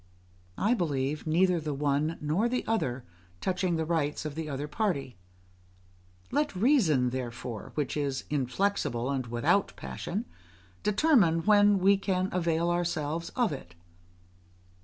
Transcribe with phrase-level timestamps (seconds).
[0.57, 3.05] I believe neither the one nor the other
[3.39, 5.15] touching the rights of the other party;
[6.31, 10.25] let reason therefore, which is inflexible and without passion,
[10.81, 13.75] determine when we can avail ourselves of it.